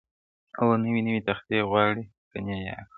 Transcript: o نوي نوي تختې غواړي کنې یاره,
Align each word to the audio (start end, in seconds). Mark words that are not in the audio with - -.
o 0.61 0.63
نوي 0.83 1.01
نوي 1.07 1.21
تختې 1.29 1.57
غواړي 1.69 2.03
کنې 2.31 2.57
یاره, 2.67 2.85